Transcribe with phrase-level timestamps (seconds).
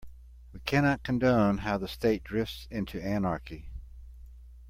[0.51, 3.69] We cannot condone how the state drifts into anarchy.